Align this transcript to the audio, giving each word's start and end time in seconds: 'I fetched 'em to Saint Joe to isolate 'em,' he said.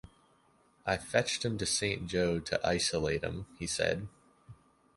'I 0.87 0.97
fetched 0.97 1.45
'em 1.45 1.59
to 1.59 1.65
Saint 1.67 2.07
Joe 2.07 2.39
to 2.39 2.59
isolate 2.67 3.23
'em,' 3.23 3.45
he 3.59 3.67
said. 3.67 4.07